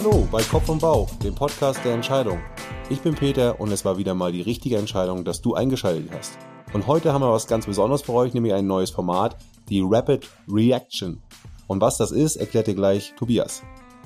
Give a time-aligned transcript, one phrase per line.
[0.00, 2.40] Hallo bei Kopf und Bauch, dem Podcast der Entscheidung.
[2.88, 6.38] Ich bin Peter und es war wieder mal die richtige Entscheidung, dass du eingeschaltet hast.
[6.72, 9.36] Und heute haben wir was ganz Besonderes für euch, nämlich ein neues Format,
[9.68, 11.20] die Rapid Reaction.
[11.66, 13.64] Und was das ist, erklärt dir gleich Tobias.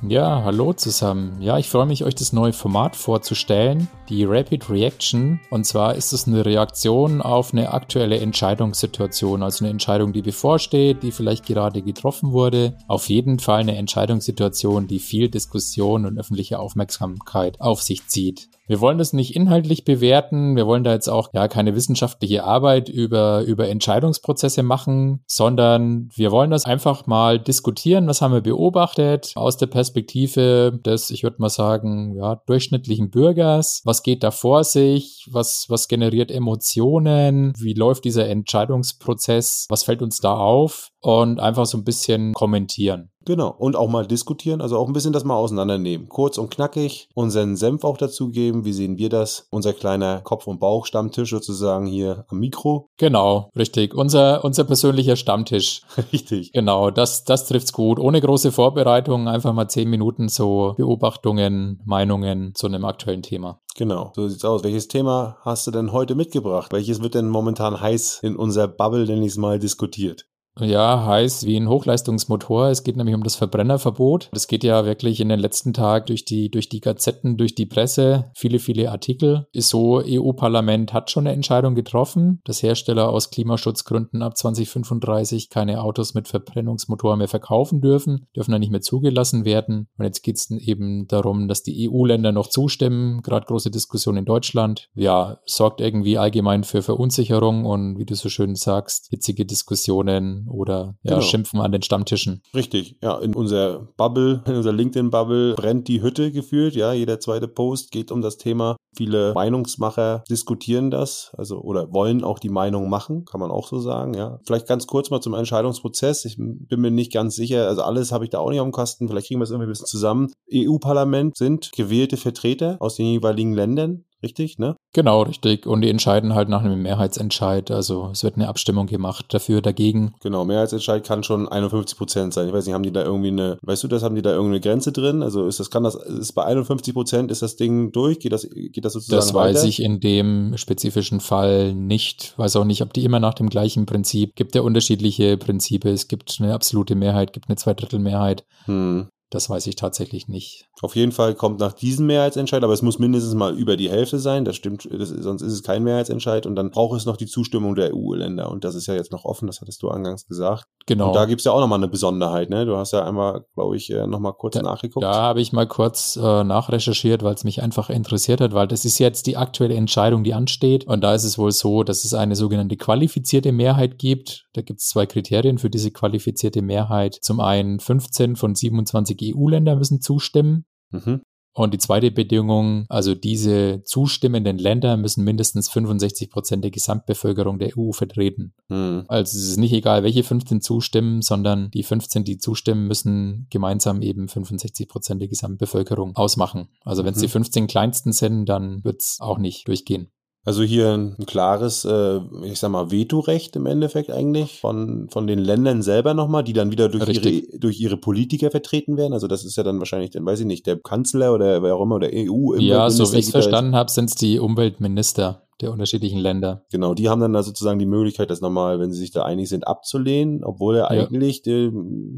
[0.09, 1.41] Ja, hallo zusammen.
[1.41, 5.39] Ja, ich freue mich, euch das neue Format vorzustellen, die Rapid Reaction.
[5.48, 11.04] Und zwar ist es eine Reaktion auf eine aktuelle Entscheidungssituation, also eine Entscheidung, die bevorsteht,
[11.04, 12.77] die vielleicht gerade getroffen wurde.
[12.89, 18.49] Auf jeden Fall eine Entscheidungssituation, die viel Diskussion und öffentliche Aufmerksamkeit auf sich zieht.
[18.68, 20.57] Wir wollen das nicht inhaltlich bewerten.
[20.57, 26.30] Wir wollen da jetzt auch ja keine wissenschaftliche Arbeit über, über Entscheidungsprozesse machen, sondern wir
[26.30, 28.07] wollen das einfach mal diskutieren.
[28.07, 33.83] Was haben wir beobachtet aus der Perspektive des, ich würde mal sagen, ja, durchschnittlichen Bürgers?
[33.84, 35.27] Was geht da vor sich?
[35.30, 37.52] Was, was generiert Emotionen?
[37.58, 39.66] Wie läuft dieser Entscheidungsprozess?
[39.69, 40.92] Was fällt uns da auf?
[41.03, 43.12] Und einfach so ein bisschen kommentieren.
[43.25, 43.55] Genau.
[43.56, 46.09] Und auch mal diskutieren, also auch ein bisschen das mal auseinandernehmen.
[46.09, 48.64] Kurz und knackig, unseren Senf auch dazugeben.
[48.64, 49.47] Wie sehen wir das?
[49.50, 52.89] Unser kleiner Kopf- und Bauch-Stammtisch sozusagen hier am Mikro.
[52.98, 53.94] Genau, richtig.
[53.94, 55.83] Unser, unser persönlicher Stammtisch.
[56.12, 56.53] Richtig.
[56.53, 57.98] Genau, das, das trifft's gut.
[57.98, 63.61] Ohne große Vorbereitung, einfach mal zehn Minuten so Beobachtungen, Meinungen zu einem aktuellen Thema.
[63.77, 64.64] Genau, so sieht's aus.
[64.64, 66.72] Welches Thema hast du denn heute mitgebracht?
[66.72, 70.27] Welches wird denn momentan heiß in unserer Bubble, nenne ich es mal, diskutiert?
[70.61, 72.69] Ja, heiß wie ein Hochleistungsmotor.
[72.69, 74.28] Es geht nämlich um das Verbrennerverbot.
[74.33, 77.67] Das geht ja wirklich in den letzten Tagen durch die, durch die Gazetten, durch die
[77.67, 78.31] Presse.
[78.34, 79.47] Viele, viele Artikel.
[79.53, 85.83] Ist so, EU-Parlament hat schon eine Entscheidung getroffen, dass Hersteller aus Klimaschutzgründen ab 2035 keine
[85.83, 89.89] Autos mit Verbrennungsmotor mehr verkaufen dürfen, dürfen dann nicht mehr zugelassen werden.
[89.97, 93.22] Und jetzt geht es eben darum, dass die EU-Länder noch zustimmen.
[93.22, 94.91] Gerade große Diskussion in Deutschland.
[94.94, 100.94] Ja, sorgt irgendwie allgemein für Verunsicherung und wie du so schön sagst, hitzige Diskussionen oder
[101.02, 101.20] ja, genau.
[101.20, 102.42] schimpfen an den Stammtischen.
[102.54, 107.48] Richtig, ja, in unserer Bubble, in unserer LinkedIn-Bubble brennt die Hütte gefühlt, ja, jeder zweite
[107.48, 108.76] Post geht um das Thema.
[108.94, 113.81] Viele Meinungsmacher diskutieren das, also oder wollen auch die Meinung machen, kann man auch so
[113.81, 114.38] sagen, ja.
[114.44, 116.25] Vielleicht ganz kurz mal zum Entscheidungsprozess.
[116.26, 118.72] Ich bin mir nicht ganz sicher, also alles habe ich da auch nicht auf dem
[118.72, 120.32] Kasten, vielleicht kriegen wir es irgendwie ein bisschen zusammen.
[120.52, 124.77] EU-Parlament sind gewählte Vertreter aus den jeweiligen Ländern richtig, ne?
[124.94, 125.66] Genau, richtig.
[125.66, 127.71] Und die entscheiden halt nach einem Mehrheitsentscheid.
[127.71, 130.15] Also es wird eine Abstimmung gemacht dafür, dagegen.
[130.22, 132.47] Genau, Mehrheitsentscheid kann schon 51 Prozent sein.
[132.49, 134.61] Ich weiß nicht, haben die da irgendwie eine, weißt du das, haben die da irgendeine
[134.61, 135.22] Grenze drin?
[135.22, 138.19] Also ist das, kann das, ist bei 51 Prozent ist das Ding durch?
[138.19, 139.55] Geht das, geht das sozusagen Das weiter?
[139.59, 142.34] weiß ich in dem spezifischen Fall nicht.
[142.37, 145.91] Weiß auch nicht, ob die immer nach dem gleichen Prinzip, gibt ja unterschiedliche Prinzipe.
[145.91, 148.44] Es gibt eine absolute Mehrheit, gibt eine Zweidrittelmehrheit.
[148.66, 149.09] Hm.
[149.32, 150.69] Das weiß ich tatsächlich nicht.
[150.82, 154.19] Auf jeden Fall kommt nach diesem Mehrheitsentscheid, aber es muss mindestens mal über die Hälfte
[154.19, 154.44] sein.
[154.44, 156.44] Das stimmt, das, sonst ist es kein Mehrheitsentscheid.
[156.44, 158.50] Und dann braucht es noch die Zustimmung der EU-Länder.
[158.50, 160.66] Und das ist ja jetzt noch offen, das hattest du angangs gesagt.
[160.84, 161.09] Genau.
[161.09, 162.50] Und da gibt es ja auch nochmal eine Besonderheit.
[162.50, 162.66] Ne?
[162.66, 165.03] Du hast ja einmal, glaube ich, äh, nochmal kurz da, nachgeguckt.
[165.03, 168.84] Da habe ich mal kurz äh, nachrecherchiert, weil es mich einfach interessiert hat, weil das
[168.84, 170.87] ist jetzt die aktuelle Entscheidung, die ansteht.
[170.87, 174.47] Und da ist es wohl so, dass es eine sogenannte qualifizierte Mehrheit gibt.
[174.53, 177.14] Da gibt es zwei Kriterien für diese qualifizierte Mehrheit.
[177.22, 180.65] Zum einen 15 von 27 EU-Ländern müssen zustimmen.
[180.91, 181.22] Mhm.
[181.55, 187.77] Und die zweite Bedingung, also diese zustimmenden Länder müssen mindestens 65 Prozent der Gesamtbevölkerung der
[187.77, 188.55] EU vertreten.
[188.69, 189.05] Mhm.
[189.09, 194.00] Also es ist nicht egal, welche 15 zustimmen, sondern die 15, die zustimmen, müssen gemeinsam
[194.00, 196.69] eben 65 Prozent der Gesamtbevölkerung ausmachen.
[196.84, 197.27] Also wenn es mhm.
[197.27, 200.11] die 15 kleinsten sind, dann wird es auch nicht durchgehen.
[200.44, 205.38] Also hier ein klares, äh, ich sag mal, Vetorecht im Endeffekt eigentlich von, von den
[205.38, 209.12] Ländern selber nochmal, die dann wieder durch ihre, durch ihre Politiker vertreten werden.
[209.12, 211.82] Also das ist ja dann wahrscheinlich, dann weiß ich nicht, der Kanzler oder wer auch
[211.82, 212.56] immer, der EU.
[212.58, 216.65] Ja, so wie ich es verstanden habe, sind es die Umweltminister der unterschiedlichen Länder.
[216.71, 219.49] Genau, die haben dann da sozusagen die Möglichkeit, das nochmal, wenn sie sich da einig
[219.49, 220.89] sind, abzulehnen, obwohl er ja.
[220.89, 221.71] eigentlich, äh,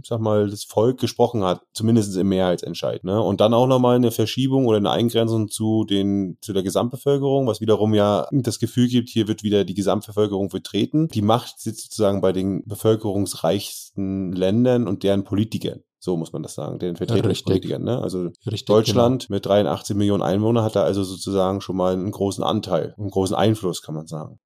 [0.02, 3.04] sag mal, das Volk gesprochen hat, zumindest im Mehrheitsentscheid.
[3.04, 3.20] Ne?
[3.20, 7.60] Und dann auch nochmal eine Verschiebung oder eine Eingrenzung zu den, zu der Gesamtbevölkerung, was
[7.60, 11.08] wiederum ja das Gefühl gibt, hier wird wieder die Gesamtbevölkerung vertreten.
[11.08, 15.80] Die Macht sitzt sozusagen bei den bevölkerungsreichsten Ländern und deren Politikern.
[16.04, 17.82] So muss man das sagen, den Vertretungspolitikern.
[17.82, 17.98] Ne?
[17.98, 19.36] Also Richtig, Deutschland genau.
[19.36, 23.34] mit 83 Millionen Einwohnern hat da also sozusagen schon mal einen großen Anteil, einen großen
[23.34, 24.38] Einfluss, kann man sagen.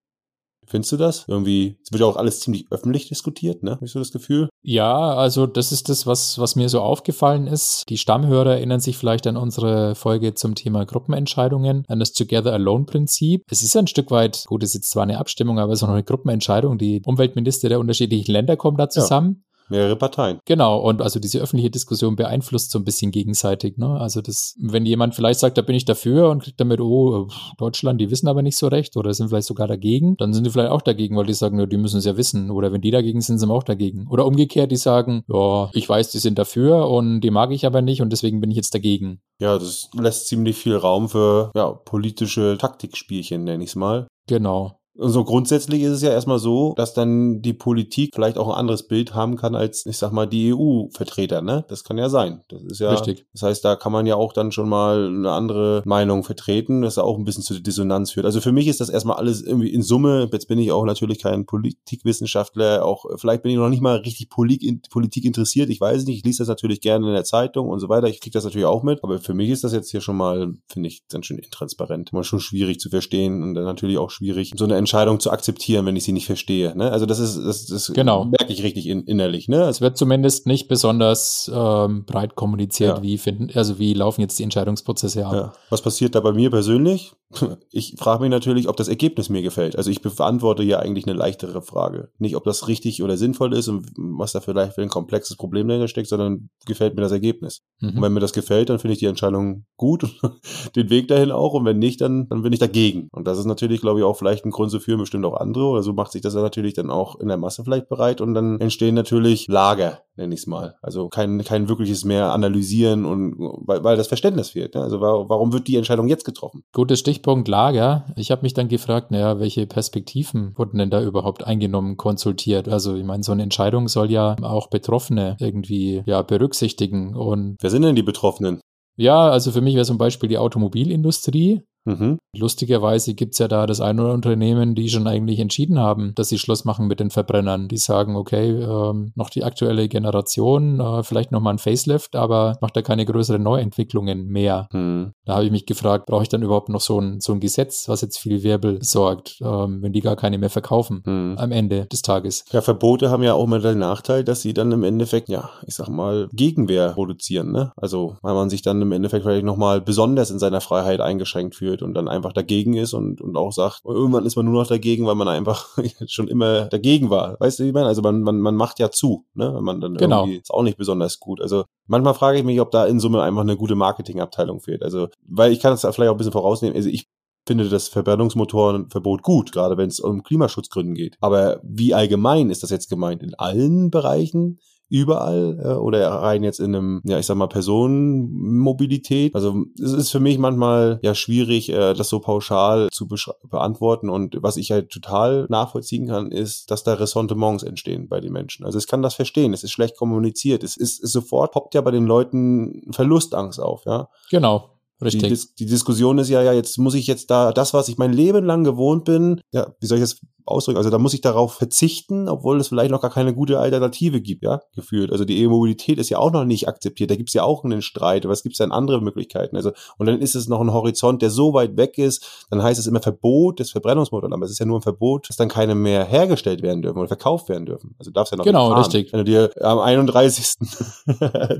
[0.68, 1.24] Findest du das?
[1.26, 3.76] Irgendwie, es wird ja auch alles ziemlich öffentlich diskutiert, ne?
[3.80, 4.48] Hast du das Gefühl?
[4.62, 7.86] Ja, also das ist das, was, was mir so aufgefallen ist.
[7.88, 12.84] Die Stammhörer erinnern sich vielleicht an unsere Folge zum Thema Gruppenentscheidungen, an das Together Alone
[12.84, 13.42] Prinzip.
[13.50, 15.88] Es ist ein Stück weit, gut, es ist jetzt zwar eine Abstimmung, aber es ist
[15.88, 16.78] noch eine Gruppenentscheidung.
[16.78, 19.38] Die Umweltminister der unterschiedlichen Länder kommen da zusammen.
[19.40, 20.40] Ja mehrere Parteien.
[20.44, 23.76] Genau, und also diese öffentliche Diskussion beeinflusst so ein bisschen gegenseitig.
[23.76, 23.98] Ne?
[24.00, 27.28] Also das, wenn jemand vielleicht sagt, da bin ich dafür und kriegt damit, oh,
[27.58, 30.50] Deutschland, die wissen aber nicht so recht oder sind vielleicht sogar dagegen, dann sind die
[30.50, 32.50] vielleicht auch dagegen, weil die sagen, ja, die müssen es ja wissen.
[32.50, 34.06] Oder wenn die dagegen sind, sind sie auch dagegen.
[34.08, 37.82] Oder umgekehrt, die sagen, ja, ich weiß, die sind dafür und die mag ich aber
[37.82, 39.20] nicht und deswegen bin ich jetzt dagegen.
[39.40, 44.08] Ja, das lässt ziemlich viel Raum für ja, politische Taktikspielchen, nenne ich es mal.
[44.26, 44.77] Genau.
[44.98, 48.54] Und so grundsätzlich ist es ja erstmal so, dass dann die Politik vielleicht auch ein
[48.54, 51.64] anderes Bild haben kann als, ich sag mal, die EU-Vertreter, ne?
[51.68, 52.42] Das kann ja sein.
[52.48, 52.90] Das ist ja.
[52.90, 53.24] Richtig.
[53.32, 56.98] Das heißt, da kann man ja auch dann schon mal eine andere Meinung vertreten, das
[56.98, 58.26] auch ein bisschen zu Dissonanz führt.
[58.26, 60.28] Also für mich ist das erstmal alles irgendwie in Summe.
[60.32, 64.28] Jetzt bin ich auch natürlich kein Politikwissenschaftler, auch vielleicht bin ich noch nicht mal richtig
[64.30, 65.70] Politik interessiert.
[65.70, 68.08] Ich weiß nicht, ich lese das natürlich gerne in der Zeitung und so weiter.
[68.08, 69.04] Ich kriege das natürlich auch mit.
[69.04, 72.12] Aber für mich ist das jetzt hier schon mal, finde ich, ganz schön intransparent.
[72.12, 75.84] Mal schon schwierig zu verstehen und dann natürlich auch schwierig, so eine Entscheidung zu akzeptieren,
[75.84, 76.74] wenn ich sie nicht verstehe.
[76.74, 76.90] Ne?
[76.90, 78.24] Also das ist, das, das genau.
[78.24, 79.46] merke ich richtig in, innerlich.
[79.46, 79.64] Ne?
[79.64, 83.02] Es wird zumindest nicht besonders ähm, breit kommuniziert, ja.
[83.02, 85.32] wie finden, also wie laufen jetzt die Entscheidungsprozesse ab.
[85.34, 85.52] Ja.
[85.68, 87.12] Was passiert da bei mir persönlich?
[87.70, 89.76] Ich frage mich natürlich, ob das Ergebnis mir gefällt.
[89.76, 92.10] Also ich beantworte ja eigentlich eine leichtere Frage.
[92.18, 95.68] Nicht, ob das richtig oder sinnvoll ist und was da vielleicht für ein komplexes Problem
[95.68, 97.62] dahinter steckt, sondern gefällt mir das Ergebnis.
[97.80, 97.90] Mhm.
[97.90, 100.06] Und wenn mir das gefällt, dann finde ich die Entscheidung gut,
[100.76, 101.52] den Weg dahin auch.
[101.52, 103.08] Und wenn nicht, dann, dann bin ich dagegen.
[103.12, 105.64] Und das ist natürlich, glaube ich, auch vielleicht ein Grund so führen bestimmt auch andere.
[105.66, 108.20] Oder so macht sich das natürlich dann auch in der Masse vielleicht bereit.
[108.20, 110.76] Und dann entstehen natürlich Lager, nenne ich es mal.
[110.82, 113.36] Also kein, kein wirkliches mehr Analysieren und
[113.66, 114.74] weil, weil das Verständnis fehlt.
[114.74, 114.82] Ne?
[114.82, 116.62] Also warum wird die Entscheidung jetzt getroffen?
[116.72, 118.06] Gutes Stichpunkt Lager.
[118.16, 122.68] Ich habe mich dann gefragt, naja, welche Perspektiven wurden denn da überhaupt eingenommen, konsultiert?
[122.68, 127.14] Also ich meine, so eine Entscheidung soll ja auch Betroffene irgendwie ja berücksichtigen.
[127.16, 128.60] Und Wer sind denn die Betroffenen?
[129.00, 131.62] Ja, also für mich wäre zum Beispiel die Automobilindustrie.
[131.84, 132.18] Mhm.
[132.36, 136.12] Lustigerweise gibt es ja da das ein oder andere Unternehmen, die schon eigentlich entschieden haben,
[136.14, 137.68] dass sie Schluss machen mit den Verbrennern.
[137.68, 142.76] Die sagen, okay, ähm, noch die aktuelle Generation, äh, vielleicht nochmal ein Facelift, aber macht
[142.76, 144.68] da keine größeren Neuentwicklungen mehr.
[144.72, 145.12] Mhm.
[145.24, 147.88] Da habe ich mich gefragt, brauche ich dann überhaupt noch so ein, so ein Gesetz,
[147.88, 151.36] was jetzt viel Wirbel sorgt, ähm, wenn die gar keine mehr verkaufen mhm.
[151.38, 152.44] am Ende des Tages.
[152.52, 155.74] Ja, Verbote haben ja auch immer den Nachteil, dass sie dann im Endeffekt, ja, ich
[155.74, 157.72] sag mal, Gegenwehr produzieren, ne?
[157.76, 161.67] Also, weil man sich dann im Endeffekt vielleicht nochmal besonders in seiner Freiheit eingeschränkt fühlt
[161.68, 164.68] fühlt und dann einfach dagegen ist und, und auch sagt, irgendwann ist man nur noch
[164.68, 167.36] dagegen, weil man einfach schon immer dagegen war.
[167.40, 167.86] Weißt du, wie ich meine?
[167.86, 169.58] Also man, man, man macht ja zu, ne?
[169.60, 170.22] Man dann genau.
[170.22, 171.40] irgendwie ist auch nicht besonders gut.
[171.40, 174.82] Also manchmal frage ich mich, ob da in Summe einfach eine gute Marketingabteilung fehlt.
[174.82, 176.76] Also, weil ich kann das vielleicht auch ein bisschen vorausnehmen.
[176.76, 177.08] Also ich
[177.46, 181.16] finde das Verbrennungsmotorenverbot gut, gerade wenn es um Klimaschutzgründen geht.
[181.20, 183.22] Aber wie allgemein ist das jetzt gemeint?
[183.22, 184.58] In allen Bereichen?
[184.88, 189.34] Überall äh, oder rein jetzt in einem, ja, ich sag mal, Personenmobilität.
[189.34, 193.08] Also es ist für mich manchmal ja schwierig, äh, das so pauschal zu
[193.48, 194.08] beantworten.
[194.08, 198.64] Und was ich halt total nachvollziehen kann, ist, dass da Ressentiments entstehen bei den Menschen.
[198.64, 200.64] Also ich kann das verstehen, es ist schlecht kommuniziert.
[200.64, 204.08] Es ist, ist sofort poppt ja bei den Leuten Verlustangst auf, ja.
[204.30, 204.70] Genau.
[205.00, 205.22] Richtig.
[205.22, 207.98] Die, Dis die Diskussion ist ja, ja, jetzt muss ich jetzt da das, was ich
[207.98, 210.78] mein Leben lang gewohnt bin, ja, wie soll ich das ausdrücken.
[210.78, 214.42] Also da muss ich darauf verzichten, obwohl es vielleicht noch gar keine gute Alternative gibt,
[214.42, 215.12] ja, gefühlt.
[215.12, 217.10] Also die E-Mobilität ist ja auch noch nicht akzeptiert.
[217.10, 218.26] Da gibt es ja auch einen Streit.
[218.28, 219.56] Was gibt es denn andere Möglichkeiten?
[219.56, 222.78] Also, und dann ist es noch ein Horizont, der so weit weg ist, dann heißt
[222.78, 224.32] es immer Verbot des Verbrennungsmotors.
[224.32, 227.08] Aber es ist ja nur ein Verbot, dass dann keine mehr hergestellt werden dürfen oder
[227.08, 227.94] verkauft werden dürfen.
[227.98, 229.12] Also darfst ja noch Genau, richtig.
[229.12, 230.54] Wenn du dir am 31.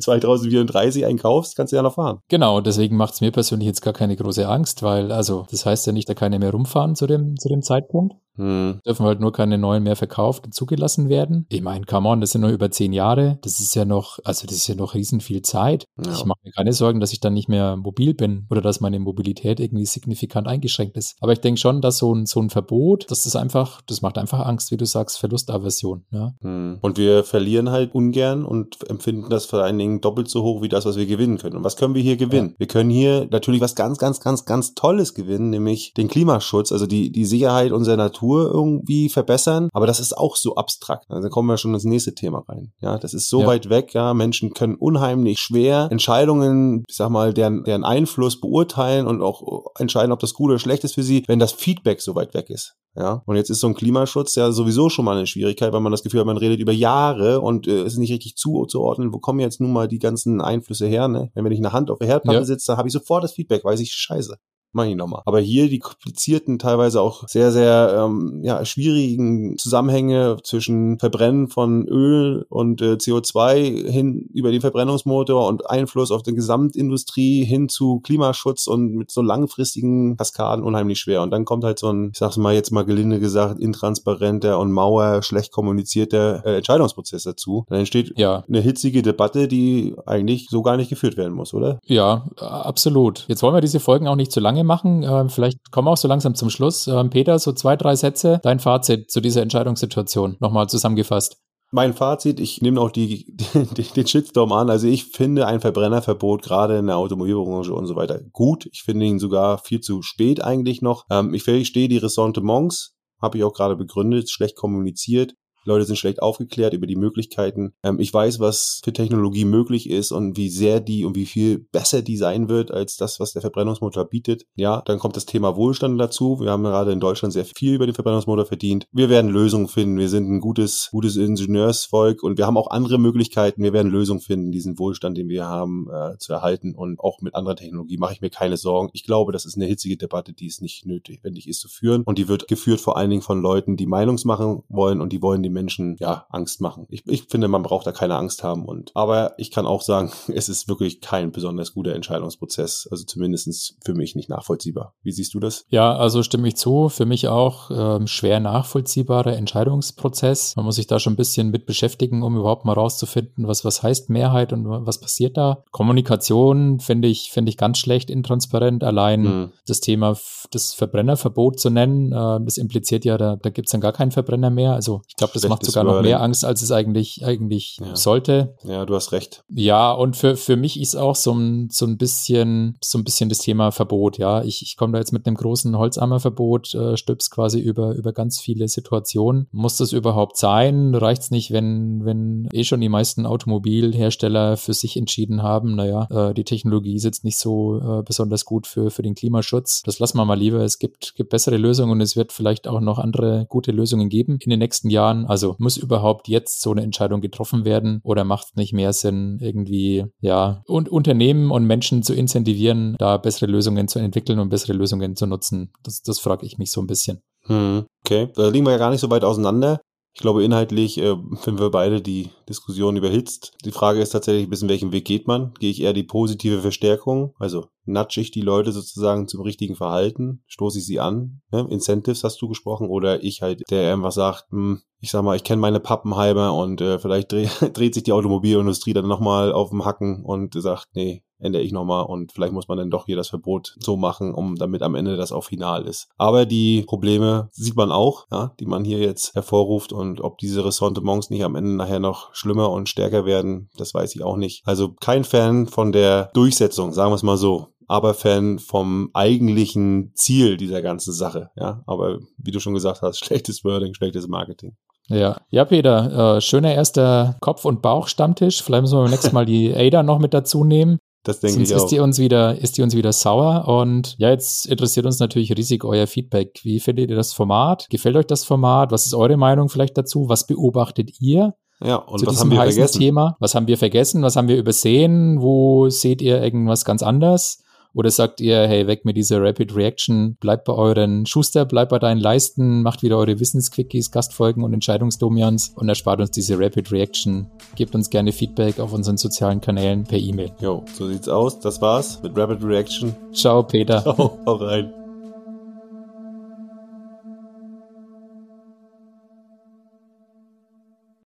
[0.00, 2.20] 2034 einkaufst, kannst du ja noch fahren.
[2.28, 5.86] Genau, deswegen macht es mir persönlich jetzt gar keine große Angst, weil, also, das heißt
[5.86, 8.14] ja nicht, da keine mehr rumfahren zu dem, zu dem Zeitpunkt.
[8.38, 8.80] Hm.
[8.86, 11.46] Dürfen halt nur keine neuen mehr verkauft und zugelassen werden.
[11.50, 13.38] Ich meine, come on, das sind nur über zehn Jahre.
[13.42, 15.86] Das ist ja noch, also das ist ja noch riesen viel Zeit.
[16.02, 16.12] Ja.
[16.12, 19.00] Ich mache mir keine Sorgen, dass ich dann nicht mehr mobil bin oder dass meine
[19.00, 21.16] Mobilität irgendwie signifikant eingeschränkt ist.
[21.20, 24.18] Aber ich denke schon, dass so ein, so ein Verbot, dass das einfach, das macht
[24.18, 26.04] einfach Angst, wie du sagst, Verlustaversion.
[26.12, 26.34] Ja?
[26.40, 26.78] Hm.
[26.80, 30.68] Und wir verlieren halt ungern und empfinden das vor allen Dingen doppelt so hoch wie
[30.68, 31.56] das, was wir gewinnen können.
[31.56, 32.50] Und was können wir hier gewinnen?
[32.50, 32.58] Ja.
[32.58, 36.86] Wir können hier natürlich was ganz, ganz, ganz, ganz Tolles gewinnen, nämlich den Klimaschutz, also
[36.86, 41.06] die, die Sicherheit unserer Natur Natur irgendwie verbessern, aber das ist auch so abstrakt.
[41.08, 42.72] Also kommen wir schon ins nächste Thema rein.
[42.80, 43.46] Ja, das ist so ja.
[43.46, 49.06] weit weg, ja, Menschen können unheimlich schwer Entscheidungen, ich sag mal, deren, deren Einfluss beurteilen
[49.06, 52.14] und auch entscheiden, ob das gut oder schlecht ist für sie, wenn das Feedback so
[52.14, 52.74] weit weg ist.
[52.96, 55.92] Ja, und jetzt ist so ein Klimaschutz ja sowieso schon mal eine Schwierigkeit, weil man
[55.92, 59.38] das Gefühl hat, man redet über Jahre und äh, ist nicht richtig zuzuordnen, wo kommen
[59.38, 61.30] jetzt nun mal die ganzen Einflüsse her, ne?
[61.34, 62.44] Wenn ich eine Hand auf der Herdplatte ja.
[62.44, 64.36] sitze, dann habe ich sofort das Feedback, weiß ich, scheiße.
[64.72, 65.22] Mach ich nochmal.
[65.26, 71.86] Aber hier die komplizierten, teilweise auch sehr, sehr ähm, ja, schwierigen Zusammenhänge zwischen Verbrennen von
[71.86, 78.00] Öl und äh, CO2 hin über den Verbrennungsmotor und Einfluss auf die Gesamtindustrie hin zu
[78.00, 81.22] Klimaschutz und mit so langfristigen Kaskaden unheimlich schwer.
[81.22, 84.72] Und dann kommt halt so ein, ich sag's mal jetzt mal gelinde gesagt, intransparenter und
[84.72, 87.64] mauer, schlecht kommunizierter äh, Entscheidungsprozess dazu.
[87.68, 88.44] Dann entsteht ja.
[88.48, 91.78] eine hitzige Debatte, die eigentlich so gar nicht geführt werden muss, oder?
[91.84, 93.24] Ja, absolut.
[93.28, 95.02] Jetzt wollen wir diese Folgen auch nicht zu lange machen.
[95.02, 96.86] Äh, vielleicht kommen wir auch so langsam zum Schluss.
[96.86, 98.40] Äh, Peter, so zwei, drei Sätze.
[98.42, 100.36] Dein Fazit zu dieser Entscheidungssituation.
[100.40, 101.38] Nochmal zusammengefasst.
[101.70, 103.36] Mein Fazit, ich nehme auch die,
[103.76, 104.70] die, den Shitstorm an.
[104.70, 108.66] Also ich finde ein Verbrennerverbot gerade in der Automobilbranche und so weiter gut.
[108.72, 111.04] Ich finde ihn sogar viel zu spät eigentlich noch.
[111.10, 115.34] Ähm, ich verstehe die Ressentiments, habe ich auch gerade begründet, schlecht kommuniziert.
[115.68, 117.72] Leute sind schlecht aufgeklärt über die Möglichkeiten.
[117.82, 121.58] Ähm, ich weiß, was für Technologie möglich ist und wie sehr die und wie viel
[121.58, 124.44] besser die sein wird als das, was der Verbrennungsmotor bietet.
[124.56, 126.40] Ja, dann kommt das Thema Wohlstand dazu.
[126.40, 128.86] Wir haben gerade in Deutschland sehr viel über den Verbrennungsmotor verdient.
[128.92, 129.98] Wir werden Lösungen finden.
[129.98, 133.62] Wir sind ein gutes, gutes Ingenieursvolk und wir haben auch andere Möglichkeiten.
[133.62, 137.34] Wir werden Lösungen finden, diesen Wohlstand, den wir haben, äh, zu erhalten und auch mit
[137.34, 138.88] anderer Technologie mache ich mir keine Sorgen.
[138.92, 142.18] Ich glaube, das ist eine hitzige Debatte, die es nicht notwendig ist zu führen und
[142.18, 145.50] die wird geführt vor allen Dingen von Leuten, die Meinungsmachen wollen und die wollen die
[145.58, 146.86] Menschen ja Angst machen.
[146.88, 148.64] Ich, ich finde, man braucht da keine Angst haben.
[148.64, 152.88] Und aber ich kann auch sagen, es ist wirklich kein besonders guter Entscheidungsprozess.
[152.90, 154.94] Also zumindestens für mich nicht nachvollziehbar.
[155.02, 155.64] Wie siehst du das?
[155.68, 156.88] Ja, also stimme ich zu.
[156.88, 160.54] Für mich auch ähm, schwer nachvollziehbarer Entscheidungsprozess.
[160.56, 163.82] Man muss sich da schon ein bisschen mit beschäftigen, um überhaupt mal rauszufinden, was, was
[163.82, 165.64] heißt Mehrheit und was passiert da.
[165.72, 168.84] Kommunikation finde ich, finde ich ganz schlecht intransparent.
[168.84, 169.52] Allein hm.
[169.66, 170.16] das Thema
[170.50, 174.10] das Verbrennerverbot zu nennen, äh, das impliziert ja, da, da gibt es dann gar keinen
[174.10, 174.72] Verbrenner mehr.
[174.72, 177.96] Also ich glaube, das macht sogar noch mehr Angst, als es eigentlich, eigentlich ja.
[177.96, 178.54] sollte.
[178.64, 179.44] Ja, du hast recht.
[179.48, 183.28] Ja, und für, für mich ist auch so ein, so ein bisschen, so ein bisschen
[183.28, 184.42] das Thema Verbot, ja.
[184.42, 188.40] Ich, ich komme da jetzt mit einem großen Holzammerverbot, äh, stülps quasi über, über ganz
[188.40, 189.48] viele Situationen.
[189.50, 190.94] Muss das überhaupt sein?
[190.94, 196.06] Reicht es nicht, wenn, wenn eh schon die meisten Automobilhersteller für sich entschieden haben, naja,
[196.10, 199.82] äh, die Technologie sitzt nicht so äh, besonders gut für, für den Klimaschutz.
[199.82, 200.60] Das lassen wir mal lieber.
[200.60, 204.38] Es gibt, gibt bessere Lösungen und es wird vielleicht auch noch andere gute Lösungen geben
[204.40, 205.26] in den nächsten Jahren.
[205.28, 209.38] Also muss überhaupt jetzt so eine Entscheidung getroffen werden oder macht es nicht mehr Sinn,
[209.42, 214.72] irgendwie, ja, und Unternehmen und Menschen zu incentivieren, da bessere Lösungen zu entwickeln und bessere
[214.72, 215.70] Lösungen zu nutzen?
[215.82, 217.20] Das, das frage ich mich so ein bisschen.
[217.42, 219.82] Hm, okay, da liegen wir ja gar nicht so weit auseinander.
[220.14, 223.52] Ich glaube, inhaltlich äh, finden wir beide die Diskussion überhitzt.
[223.66, 225.52] Die Frage ist tatsächlich, bis in welchem Weg geht man?
[225.60, 230.42] Gehe ich eher die positive Verstärkung, also nudge ich die Leute sozusagen zum richtigen Verhalten,
[230.46, 231.66] stoße ich sie an, ne?
[231.70, 235.44] Incentives hast du gesprochen, oder ich halt, der einfach sagt, hm, ich sag mal, ich
[235.44, 239.84] kenne meine Pappenheimer und äh, vielleicht dreh, dreht sich die Automobilindustrie dann nochmal auf dem
[239.84, 243.28] Hacken und sagt, nee, ändere ich nochmal und vielleicht muss man dann doch hier das
[243.28, 246.08] Verbot so machen, um damit am Ende das auch final ist.
[246.16, 250.64] Aber die Probleme sieht man auch, ja, die man hier jetzt hervorruft und ob diese
[250.64, 254.62] Ressentiments nicht am Ende nachher noch schlimmer und stärker werden, das weiß ich auch nicht.
[254.66, 260.12] Also kein Fan von der Durchsetzung, sagen wir es mal so aber Fan vom eigentlichen
[260.14, 261.50] Ziel dieser ganzen Sache.
[261.56, 264.76] Ja, aber wie du schon gesagt hast, schlechtes Wording, schlechtes Marketing.
[265.08, 268.62] Ja, ja, Peter, äh, schöner erster Kopf- und Bauch-Stammtisch.
[268.62, 270.98] Vielleicht müssen wir beim nächsten Mal die Ada noch mit dazu nehmen.
[271.24, 271.84] Das denke Sonst ich auch.
[271.84, 273.66] Ist die, uns wieder, ist die uns wieder sauer.
[273.66, 276.60] Und ja, jetzt interessiert uns natürlich riesig euer Feedback.
[276.62, 277.86] Wie findet ihr das Format?
[277.90, 278.92] Gefällt euch das Format?
[278.92, 280.28] Was ist eure Meinung vielleicht dazu?
[280.28, 281.54] Was beobachtet ihr?
[281.80, 282.98] Ja, und was haben wir vergessen?
[282.98, 283.36] Thema?
[283.40, 284.22] Was haben wir vergessen?
[284.22, 285.40] Was haben wir übersehen?
[285.40, 287.62] Wo seht ihr irgendwas ganz anders?
[287.98, 291.98] Oder sagt ihr, hey, weg mit dieser Rapid Reaction, bleibt bei euren Schuster, bleibt bei
[291.98, 297.50] deinen Leisten, macht wieder eure Wissensquickies, Gastfolgen und Entscheidungsdomians und erspart uns diese Rapid Reaction.
[297.74, 300.52] Gebt uns gerne Feedback auf unseren sozialen Kanälen per E-Mail.
[300.60, 301.58] Jo, so sieht's aus.
[301.58, 303.16] Das war's mit Rapid Reaction.
[303.32, 304.00] Ciao, Peter.
[304.02, 304.97] Ciao, hau rein.